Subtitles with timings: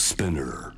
[0.00, 0.72] Spinner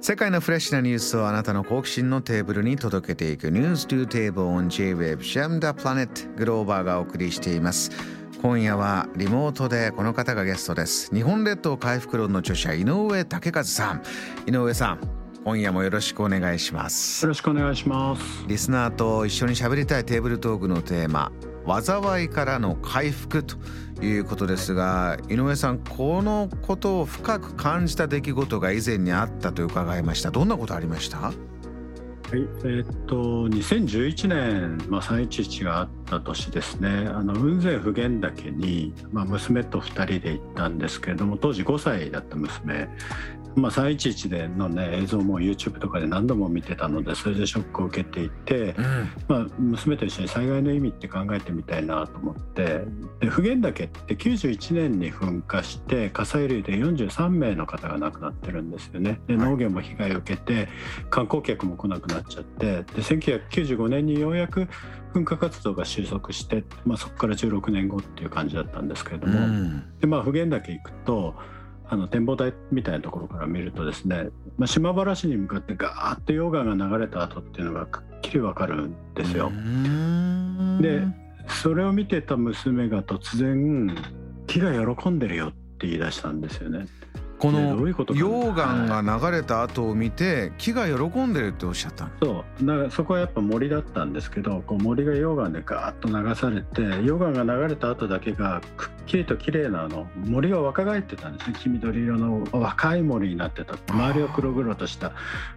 [0.00, 7.92] 世界のフレッシュなニュースをあなたの好奇心のテーブルに届けていく News to Table on J-Web Sham the Planet グローバーがお送りしています。
[8.42, 11.14] 今夜はリモートでこの方がゲストです。
[11.14, 14.02] 日本列島回復論の著者井上武和さん。
[14.48, 15.00] 井上さん
[15.44, 17.24] 今夜もよろしくお願いします。
[17.24, 18.22] よろしくお願いします。
[18.48, 21.30] リスナーと一緒に喋りたいテーブルトークのテーマ
[21.68, 23.56] 災いからの回復と
[24.02, 30.30] いうことですが井上さんこのことを深く感じた出来事が以前にあったと伺いました。
[30.30, 31.18] どんなことありました？
[31.18, 37.08] はい、えー、っと2011年、まあ、311があった年ですね。
[37.08, 42.90] あの雲仙普賢岳に、まあ、娘と2人で行ったんですけれども当時5歳だった娘
[43.58, 52.84] まあ、311での、ね、映像も YouTube とかで何度も見てたのでそれでショックを受けていて、うん、まあ、娘と一緒に災害の意味って考えてみたいなと思って
[53.20, 59.20] で普賢岳って91年に噴火して火砕流で43名の方が亡くなってるんですよね。
[59.26, 60.68] で農業も被害を受けて
[61.10, 64.68] 観光客も来なくなっちゃってで1995年にようやく
[65.14, 71.34] 噴火活動が収束して、まあ、そこから16年後っていう感じだったんですけれども、うん、でまあ普賢岳行くと
[71.90, 79.50] あの展望台みたいなところから見るとですね、まあ、島原市に向かってガーッと溶岩が流れた後っていうのがくっきりわかるんですよ。
[80.80, 81.02] で
[81.48, 83.96] それを見てた娘が突然
[84.46, 86.86] 「木が喜んでるよ」って言い出したんですよね。
[87.38, 101.56] この溶岩が流れた後を見て木が喜んでるっておっしゃったそうだそこはやっぱ森だったんですけどこう森が溶岩でガーッと流されて溶岩が流れた後だけがくっきりと綺麗なあの森が若返ってたんですね。
[101.58, 103.76] 黄緑色の若い森になってた。
[103.92, 105.12] 周りは黒々とした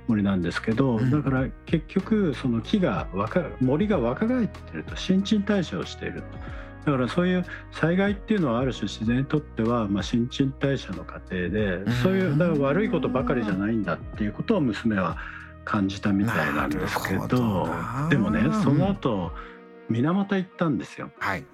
[0.08, 4.96] 森なんですけど、だから結局その木が若森が若返ってると。
[4.96, 6.28] 新陳代謝をしていると。
[6.86, 15.18] だからそういう災害っていうのはある種自然にとってはまあ新陳代謝の過程でそういうだから悪いことばかりじゃないんだっていうことを娘は
[15.64, 17.70] 感じたみたいなんですけど
[18.10, 19.32] でもねその後
[19.90, 21.12] 水俣行ったんですよ。
[21.20, 21.46] はい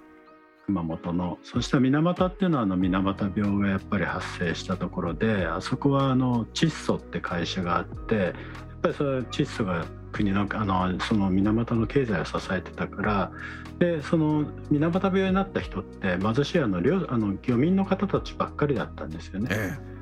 [0.68, 8.34] 熊本のそうした水俣っていうのはあの水俣病がやっぱり発生したところであそこはあの窒素って会社があってやっ
[8.82, 13.32] ぱりそれ窒素が国のあのその水俣の経済を支えてたから
[13.78, 16.80] でその水俣病になった人って貧しいあのあ
[17.18, 19.48] の漁民の方たちばっかりだったんですよね。
[19.50, 19.97] ええ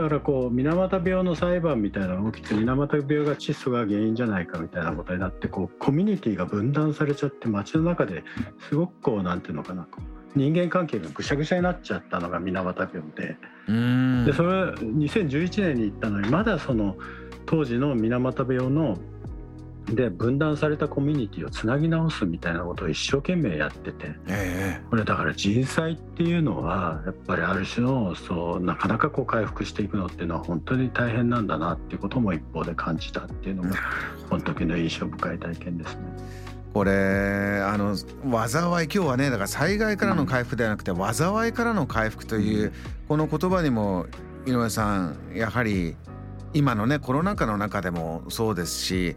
[0.00, 8.22] だからこう水俣病の裁判みたいなのが起きて水俣病が窒素が原因じゃないかみたいなことになってこうコミュニティが分断されちゃって街の中で
[8.68, 9.88] すごくこうなんていうのかな
[10.36, 13.36] 人間関係がぐしゃぐしゃになっちゃったのが水俣病で。
[14.24, 16.96] でそれ2011年に行ったのにまだその
[17.46, 18.96] 当時の水俣病の
[19.94, 33.74] で分断されたコミュニティをつなぎ直すみたいなことを一生懸命やってて、えー、これだから人災っていうのはやっぱりある種のそうなかなかこう回復していくのっていうのは本当に大変なんだなっていうことも一方で感じたっていうのも
[34.28, 36.02] この時の印象深い体験ですね。
[36.74, 42.72] これあの災い今日はねだから災害からの回復ではなくて、災いからの回復という、うん、
[43.08, 44.06] この言葉にも
[44.46, 45.96] 井上さんやはり
[46.54, 49.16] 今のねコロナ禍の中でもそうですし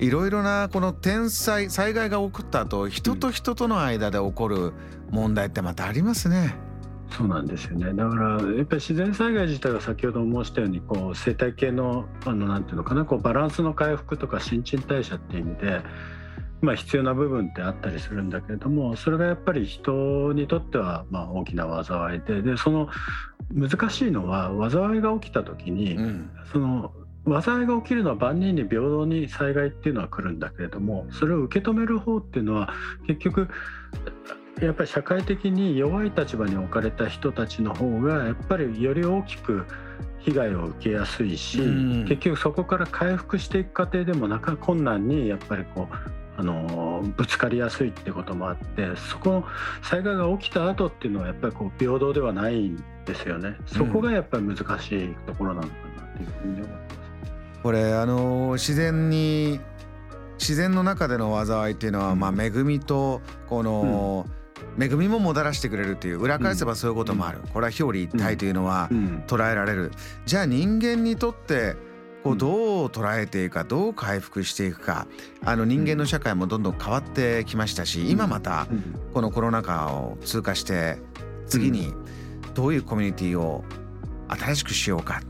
[0.00, 4.72] いろいろなこの天災災害が起こった後人と人との間で起こる
[5.10, 6.56] 問題ってまたありますね。
[7.10, 15.80] そうなんですよねだからやっぱり自然災害自体は先ほど申したようにこう生態系のあのなんていうのかなこうバランスの回復とか新陳代謝っていう意味で、
[16.60, 22.88] まあ、必要な部分ってあったりするんだけれどもそれがやっぱり人にとってはまあ大きな災いででその
[23.52, 26.92] 難しいのは災いが起きた時に、うん、その
[27.26, 32.72] 災いが起きるのは万人に平等に災害っていうのは来るんだけれどもそれを受け止める方っていうのは
[33.06, 33.48] 結局
[34.60, 39.64] やっぱり社会的に弱い立場に置かれた人たちの方がやっぱりより大きく
[40.18, 45.94] 被害を受けやすいし、結局そこから回復していく過程でもなか困難にやっぱりこう
[46.40, 49.44] あのぶつかりやすいってこともあってそこの
[49.82, 54.60] 災害が起きた後っていうのはやっぱりこう平等ではないんですよねそこがやっぱり難し
[54.94, 56.99] いところなのかなっていうふうに思います。
[57.62, 59.60] これあの自然に
[60.38, 64.26] 自然の中での災いっていうのは、まあ、恵みとこの、
[64.80, 68.88] 恵みももたらしてくれるという裏返せばそういうこともある、これは表裏一体というのは
[69.26, 69.92] 捉えられる、
[70.24, 71.76] じゃあ人間にとって
[72.24, 75.06] こうどう捉えていくかどう回復していくか。
[75.44, 78.66] あの人間の社会もどんどん変わってきましたし今また
[79.12, 80.98] このコロナ禍を通過して
[81.46, 81.94] 次に
[82.54, 83.64] どういうコミュニティを
[84.28, 85.22] 新しくしようか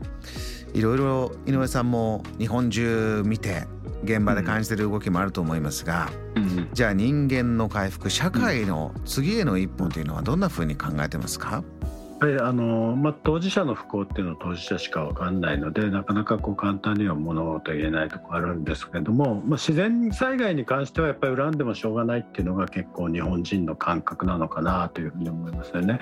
[0.73, 3.67] いろいろ井上さんも日本中見て
[4.03, 11.63] 現場で感じてる動きもあると思いますが、うん、じゃあ人間の回復社会の次への一歩というのはどんなふうに考えてますか？
[11.80, 11.80] ぱ
[12.27, 25.99] りあの、まあ、当事者の不幸っていうのは当事者しか分かんないのでなかなかこう簡単には物事言えないとこあるんですけれども、まあ、自然災害に関してはやっぱり恨んでもしょうがないっていうのが結構日本人の感覚なのかなというふうに思いますよね。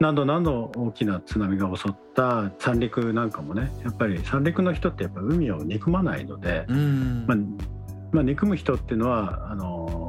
[0.00, 7.38] 何度何度大きな津波が襲った三陸なんかもねやっぱり三陸の人ってやっぱ海を憎まないので、まあ、
[8.12, 9.99] まあ、憎む人っていうのはあの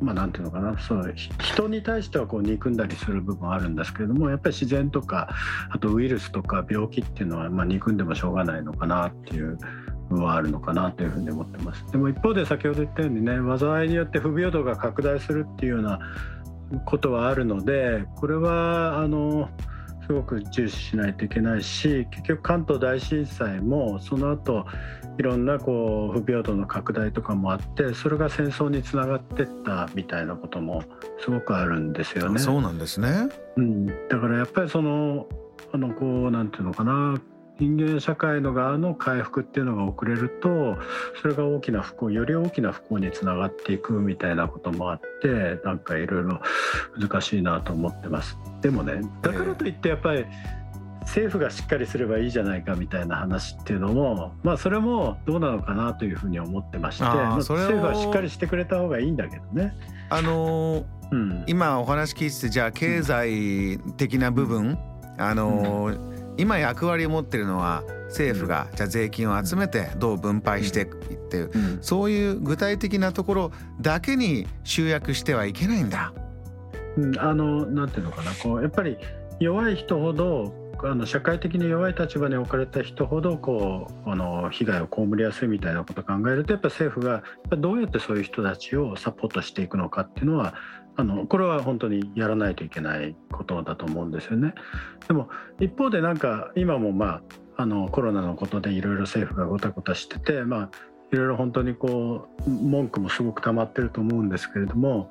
[0.00, 0.78] まあ、なんていうのかな。
[0.78, 5.34] そう人に対してはこう憎んだりする部分あるんですけれどもやっぱり自然とか
[5.70, 9.58] あとウイルスとか病気っていうのは、まあ、憎んでもしょうがないのかなっていう
[10.10, 11.84] はあるのかなというふうに思ってます。
[11.90, 15.98] でも一方で先ほど言ったようにね災いによって不平等が拡大するっていうような
[16.84, 19.48] ことはあるのでこれはあの
[20.06, 24.66] すごく重視しないといけないし結局関東大震災もその後
[25.18, 30.82] いろんなこう不平等の拡大とかもあってそれが戦争につながってったみたいなことも
[31.20, 32.38] すごくあるんですよね。
[32.38, 35.26] そうなんですね、うん、だからやっぱりその
[35.72, 37.20] あのこうなんていうのかな
[37.60, 40.76] 人間社会の側の回復っていうのが遅れると
[41.20, 46.40] それが大きな不幸より大きな不幸につながっていくみたいなこともあってなんかいろいろ
[46.98, 48.36] 難しいなと思ってます。
[48.60, 50.24] でもねだからといってやっぱり
[51.02, 59.74] 政府がしっかりすればいいじゃないかみたいな話っていうのもまあそれもどうなのかなというふうに思ってまして政府はしっかりしてくれた方がいいんだけどね。
[60.10, 64.78] あのーうん、今お話聞いててじゃあ経済的な部分、うん、
[65.18, 76.12] あのーうん今役割を持ってるのは政府がじゃあ税金を集めてどう分配していくっていう、うん、そういう具体的なところだけに集約してはいけないんだ。
[76.96, 78.32] うん、あのなんていうのかな。
[78.34, 78.96] こうやっぱり
[79.40, 87.22] 弱い人ほどあの社会的に弱い立場に置かれた人ほどこうあの被害を被りやすいみたいなことを考えるとやっぱ政府が
[87.56, 90.54] どうやってそういう人たちをサポートしていくのかっていうのは
[90.96, 94.54] あのこれは本当にやらないといけないことだと思うんですよね。
[95.08, 95.28] でも
[95.60, 97.22] 一方でなんか今もまあ
[97.56, 100.70] あのコロナのことでいろいろ政府がごたごたしててまあ
[101.12, 105.10] いろいろ本当にこう文句もすごく溜まってると思うんですけれども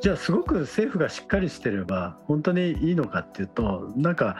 [0.00, 4.36] じゃあすごく政府がしっかりしてれば本当にいいのかっていうとなんか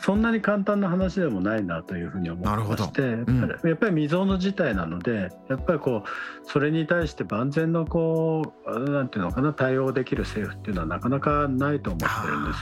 [0.00, 12.52] そんなに簡単な話でもないなというふうに思ってまして、うん、やっぱり未曾有の事態なのでやっぱりこうそれに対して万全のこうなんていうのかな対応できる政府っていうのはなかなかないと思ってるんで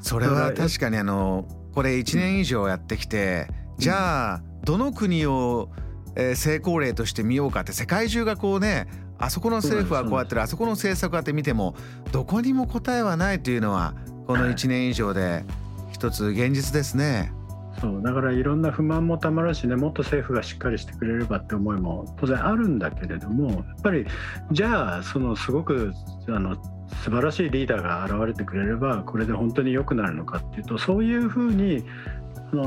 [0.00, 0.10] す。
[0.10, 5.70] それは確かにあのこれ1年以上やってきて、じゃあどの国を
[6.34, 8.88] 成功例として見ようかって世界中がこうね
[9.18, 11.74] あそこの政府はこうやってるあそこの政策はって見ても
[12.10, 13.94] どこにも答えはないというのは
[14.26, 15.44] この1年以上で
[15.92, 17.32] 一つ現実ですね。
[17.80, 24.06] そうだからいろんな不満もたまるしねもっと政府がしっかりしてくれればって思いも当然あるんだけれどもやっぱり
[24.50, 25.92] じゃあそのすごく
[26.28, 26.56] あの
[27.04, 31.84] 素晴らしいリーダーが現れてくれればこれで本当に良くなるのかっていうとそういうふうに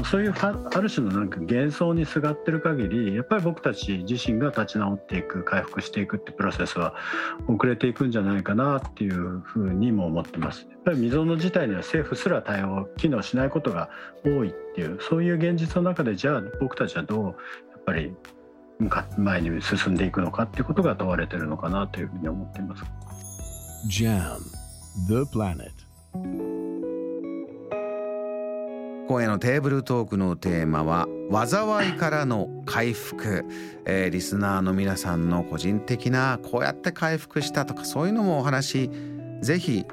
[0.05, 6.95] そういうある種のなんか幻想にすがってる限りやっぱり僕たち自身が立ち直っていく回復していくってプロセスは
[7.47, 10.67] 遅れていくんじゃないかなっていうふうにも思ってます。
[10.69, 13.89] やっぱり未曾有の事態には政府すら対応機能しないことが
[14.23, 18.13] 多いっていうそういう現実の中でじゃあ僕たちはどうやっぱり
[19.17, 22.83] 前に進んでいくのかっていうことが問われてるのかなというふうに思っています。
[23.89, 24.39] JAM
[25.07, 26.52] The Planet
[29.07, 31.07] 今夜のテーブルトークのテーマは
[31.45, 33.45] 災いからの回復、
[33.85, 38.89] えー、リスナーの皆さんの個人的なこうやって回復したとかそういうのもお話
[39.41, 39.85] ぜひ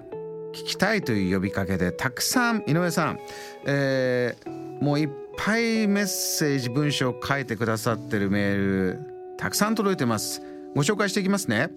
[0.52, 3.18] 聞きたいという呼びかけでたくさん井上さん、
[3.66, 9.00] えー、もういっぱいメッセージ文章を書いてくださってるメール
[9.38, 10.42] たくさん届いてます。
[10.74, 11.70] ご紹介していきますね。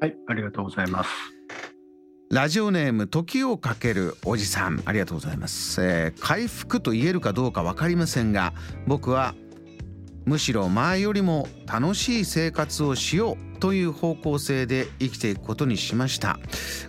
[0.00, 1.33] はいありがとうございます。
[2.34, 8.52] ラジオネーム時をかけるおじさんありがとうございます、えー、回復と言えるかどうか分かりませんが
[8.88, 9.36] 僕は
[10.24, 16.40] むしろ前よりも楽しい生活をしようという方向性で生きていくことにしました。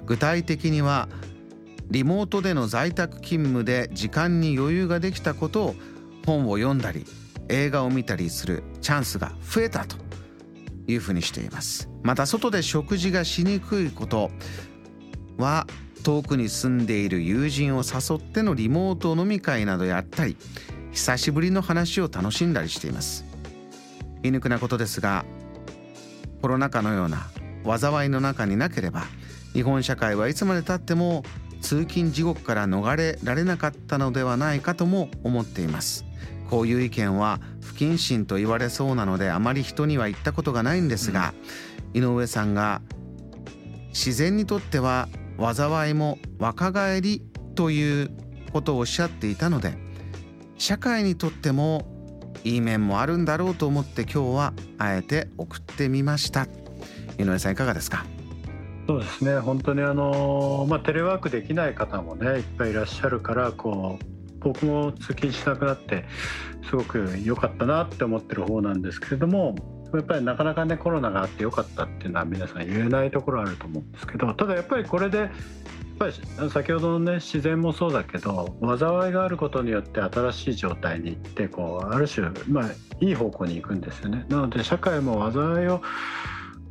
[0.06, 1.10] 具体的には
[1.92, 5.76] リモートでの在宅勤務で時間に余裕ができたことを
[6.26, 7.06] 本を読んだり
[7.50, 9.98] 映画を見たりするチャンスが増えたと
[10.88, 11.88] いうふうにしています。
[12.02, 14.32] また外で食事がしにくいこと
[15.38, 15.68] は
[16.04, 20.38] 遠くに住んでいる友人を誘ってのリモート飲み会などやったり
[20.92, 23.26] 久しぶりの話を楽しんだりしています。
[24.22, 25.26] 言い抜くなことですが
[26.42, 27.28] コロナ禍のような
[27.66, 29.04] 災いの中になければ
[29.54, 31.24] 日本社会はいつまでたっても
[31.62, 36.06] 通勤地獄から逃れられなかったのではないかとも思っています。
[36.50, 41.34] こういう意見は不謹慎と言われそうなのであまり人には言ったことがないんですが、
[41.96, 42.82] 井上さんが
[43.90, 47.22] 自然にとっては災いも若返り
[47.56, 48.12] という
[48.54, 49.78] ことをおっしゃっていたので
[50.58, 51.88] 社会にとっても
[52.44, 56.48] いい面もあるんだろうと思って今日はあえて送ってみました。
[57.18, 58.06] 井上さんいかがですか？
[58.88, 59.40] そうですね。
[59.40, 64.06] 本当にあの、まあ、テレワークできない方もねいっぱいいらっしゃるからこう
[64.42, 66.06] 僕も通勤しなくなって
[66.70, 69.56] すごく良かったなって思ってる方なんですけれども
[69.94, 75.30] やっぱりなかなかねコロナがあって良かったっていうのは皆さん言えないところあると思うんですけどただやっぱりこれでやっ
[75.98, 76.14] ぱり
[76.50, 84.26] 先ほどのね自然もそうだけど災いがあることによって新しい状態に行ってこうある種まあいい方向に行くんですよね。
[84.30, 85.82] なので社会も災いを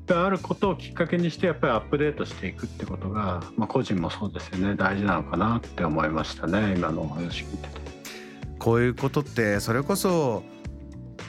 [0.07, 7.85] があることをきっかけにしてやっぱりアップデートしていくってことが、まあ、個人もそうですよね大事なのかなって思いましたね今のお話聞いてて。
[8.59, 10.43] こういうことってそれこそ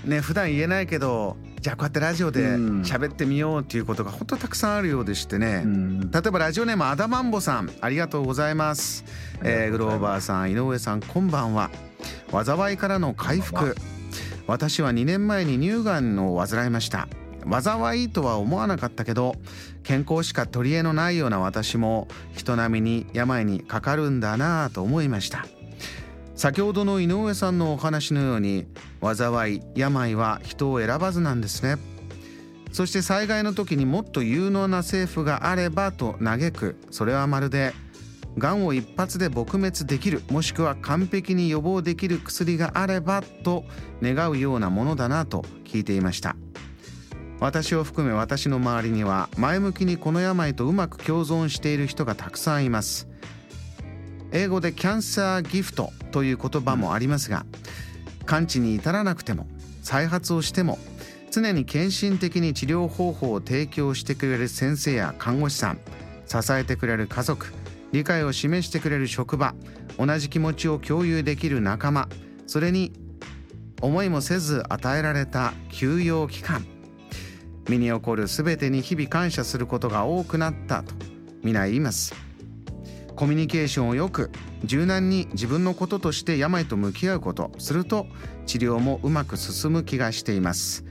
[0.05, 9.03] ね普段言えないけどじゃあこうやってラジオで喋ってみようっていうことが本当たくさんあるようでしてね、うん、例えばラジオネームアダマンボさんありがとうございます、
[9.43, 11.71] えー、グローバーさん井上さんこんばんは。
[12.29, 13.75] 災いからの回復。
[14.45, 17.07] 私は2年前に乳がんを患いました。
[17.49, 19.35] 災いとは思わなかったけど
[19.81, 25.47] 健康しか取り柄のないような私も人並みに病にかかるんだなぁと思いました
[26.35, 28.67] 先ほどの井上さんのお話のように
[29.01, 31.77] 災い病は人を選ばずなんですね。
[32.71, 36.75] そして災害の時にもっと有能な政府があればと嘆く。
[36.91, 37.73] それはまるで
[38.37, 43.63] がんを一発で撲滅できるもしくは完璧に予防できる薬があればと
[44.01, 46.35] 願うようなものだなと聞いていました。
[47.39, 53.07] 私を含め私の周りには前向きにこの病とうまく共存している人がたくさんいます。
[54.31, 57.45] 英語でキャンサーギフトという言葉もありますが
[58.25, 59.47] 完治に至らなくても
[59.81, 60.79] 再発をしても
[61.31, 65.79] 常に献身的に治療方法を提供してくれる先生や看護師さん
[66.25, 67.53] 支えてくれる家族
[67.91, 69.53] 理解を示してくれる職場
[69.97, 72.09] 同じ気持ちを共有できる仲間
[72.47, 72.93] それに
[73.81, 76.65] 思いもせず与えられた休養期間
[77.69, 80.93] 身に起こる全てに日々感謝することが多くなったと
[81.43, 82.24] 皆言います。
[83.15, 84.31] コミュニケーションをよく
[84.63, 88.07] 柔軟に自分のこととして病と向き合うことすると
[88.45, 90.83] 治療もうまく進む気がしています。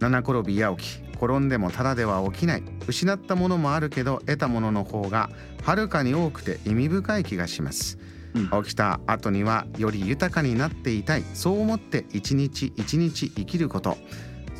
[0.00, 2.62] 七転び八起き転んでもただでは起きない。
[2.88, 5.30] 失ったものもあるけど得たものの方が
[5.62, 7.98] はるかに多くて意味深い気がします、
[8.34, 11.24] うん、起きた後にはより豊かになっていたい。
[11.34, 13.96] そう思って一日一日生きること。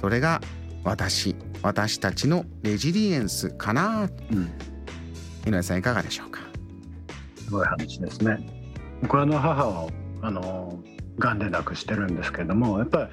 [0.00, 0.40] それが
[0.85, 4.50] 私私たちのレジリエンスかな、うん、
[5.47, 6.51] 井上さんいかがでしょうか？
[7.42, 8.38] すごい話ですね。
[9.02, 9.90] 僕はあの母を
[10.22, 10.78] あの
[11.18, 13.06] 癌で亡くしてるんですけどもやっぱり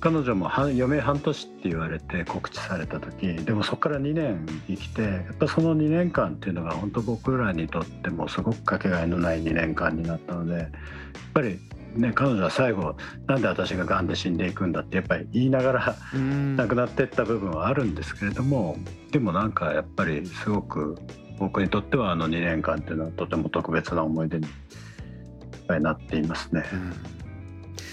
[0.00, 10.68] 彼女も余命半年って言われて告知された時でもそこから2年生きてやっぱその2年間っていうのが本当僕らにとってもすごくかけがえのない2年間になったのでやっ
[11.34, 11.58] ぱり
[11.96, 12.94] ね、彼女は最後
[13.26, 15.96] なんで私ががんで死んでいくんだってやっぱり言いながら
[16.56, 18.76] 亡くなっていった部分はあるんですけれども
[19.10, 20.96] でもなんかやっぱりすごく
[21.40, 24.46] 僕にとってはあの2年間っていうのはとても特別な思い出に
[25.80, 26.64] なっていますね。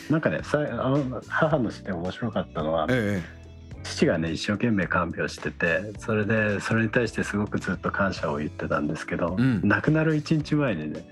[0.10, 11.06] なんかねさあの母の視点面白かったのは、ええ、父がね一生懸命看病しててそれでそれに対してすごくずっと感謝を言ってたんですけど、うん、亡くなる1日前にね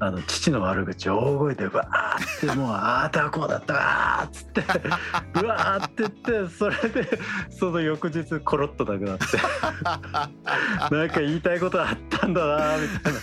[0.00, 4.62] あの父の悪口を大声でわーってもう「ああたはこうだったわ」っつって
[5.42, 6.10] うわーって言っ
[6.46, 7.18] てそれで
[7.50, 9.24] その翌日コロッとなくなって
[10.94, 13.18] なんか言いたいことあったんだなみたいな。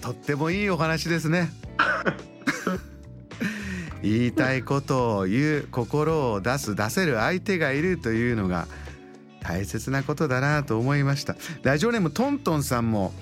[0.00, 1.50] とってもいいお話ですね。
[4.02, 8.66] 言いたいことを言う心を出す出せる相手がいるというのが
[9.40, 13.14] 大切なことだなと思いましたラジオネームトントンさんも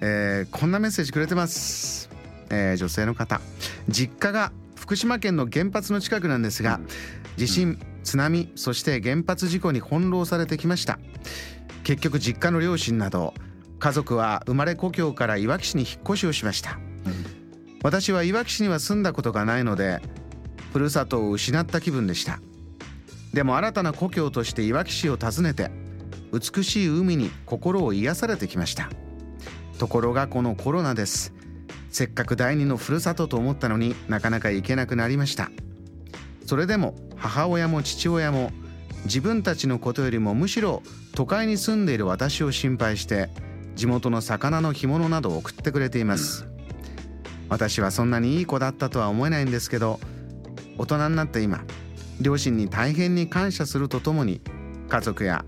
[0.00, 2.10] えー、こんなメッセージくれてます、
[2.50, 3.40] えー、女性の方。
[3.88, 6.80] 実家が福島県の原発の近くなんですが
[7.36, 10.98] 地震津波そして原発事故に翻弄されてきました。
[11.84, 13.34] 結局実家の両親など
[13.78, 17.24] 家族は生まれ故郷からいわき市に引っ越しをしました、うん、
[17.82, 20.00] 私はいわき市には住んだことがないので
[20.72, 22.40] ふるさとを失った気分でした。
[23.32, 25.70] でも新たな故郷としていわき市を訪ねて
[26.32, 28.90] 美しい海に心を癒されてきました
[29.80, 31.32] ところがこのコロナです。
[31.90, 35.50] せっかく第二のふるさとと思ったのになかなか行けなくなりました。
[36.44, 38.52] それでも母親も父親も
[39.04, 40.82] 自分たちのことよりもむしろ
[41.14, 43.30] 都会に住んでいる私を心配して
[43.74, 46.46] 地元の魚の干物などを送ってくれています。
[47.48, 49.98] 私はそんなにいい子だったとは思えないんですけど
[50.76, 51.64] 大人になった今
[52.20, 54.42] 両親に大変に感謝するとともに
[54.90, 55.46] 家族や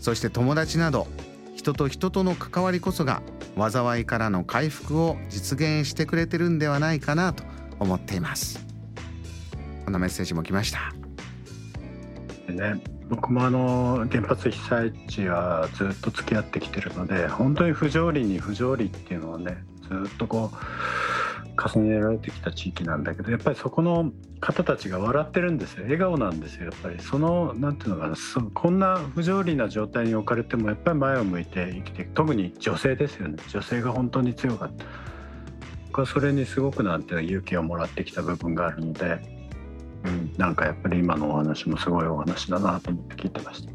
[0.00, 1.08] そして友達など
[1.56, 3.22] 人と人との関わりこそが
[3.56, 7.44] 災いからの回復を実現してくれてるんではないかなと
[7.78, 8.64] 思っています。
[9.84, 10.92] こんなメッセージも来ました。
[12.52, 20.56] ね僕もあの原発被災地はずっと付き合ってきてるので本当に不条理に不条理っていうのをねずっとこう
[21.64, 25.84] 重ねられてきた地域なんだけどやっぱりそこの方たちが笑ってるんですよ。
[25.84, 26.64] 笑顔なんですよ。
[26.64, 27.00] やっぱり。
[27.00, 28.16] その何ていうのかな。
[28.16, 33.36] そこんな不条理な状態に置かれてもやっぱり前を向いて生きて特に女性ですよね。
[33.48, 34.84] 女性が本当に強かった。
[35.86, 39.18] 僕はそれにすごくなんていう勇気をもらってきた部分があるので、
[40.04, 43.72] うん、なんかやっぱり今のお話もすごいお話だなと思って聞いてました。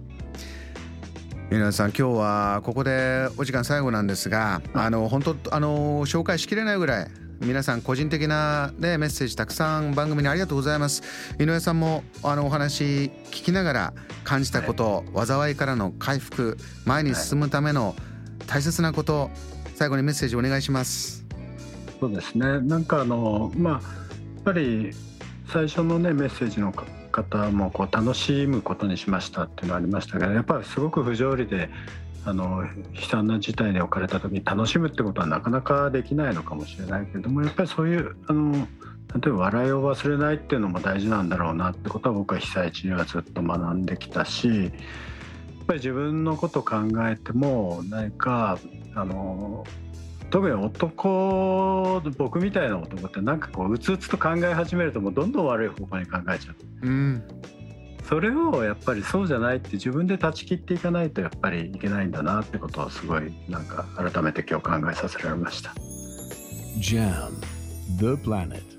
[1.49, 7.07] 皆さん今日はここでお時間最後なんですがあの本当あの紹介しきれないぐらい
[7.41, 11.03] 皆さん個人的な、ね、メッセージたくさん番組にありがとうございます。
[11.39, 13.93] 井上さんもあのお話聞きながら
[14.23, 17.95] 感じたこと、はい、災いからの回復前に進むための
[18.45, 19.29] 大切なこと、はい、
[19.75, 21.25] 最後にメッセージお願いします。
[21.99, 22.59] そうですね。
[22.61, 23.81] なんかあのまあやっ
[24.43, 24.91] ぱり
[25.47, 26.73] 最初のねメッセージの
[27.11, 31.69] 方もこう楽しむことにしましたっていうのがありましたけどやっぱりすごく不条理で
[32.25, 44.69] あの悲惨な事態に置かれた時に楽しむってことはなかなかできないのかもしれないけれどもやっぱりそういうあの例えば笑いを忘れないっていうのも大事なんだろうなってことは僕は被災地にはずっと学んできたしやっ
[45.65, 48.59] ぱり自分のこと考えても何か
[48.95, 49.65] あの
[50.29, 56.51] 特に男僕みたいな男ってなんかこううつうつと考え始めるともうどんどん悪い方向に考えちゃ
[56.83, 56.87] う。
[56.87, 57.23] うん
[58.09, 65.75] それをやっぱりそうじゃないって自分で断ち切っていかないとやっぱりいけないんだなってことをすごいなんか改めて今日考えさせられました。
[66.79, 67.29] JAM
[67.99, 68.78] The Planet